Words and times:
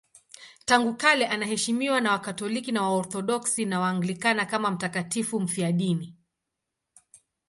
Tangu 0.65 0.97
kale 0.97 1.27
anaheshimiwa 1.27 2.01
na 2.01 2.11
Wakatoliki, 2.11 2.71
Waorthodoksi 2.71 3.65
na 3.65 3.79
Waanglikana 3.79 4.45
kama 4.45 4.71
mtakatifu 4.71 5.39
mfiadini. 5.39 6.15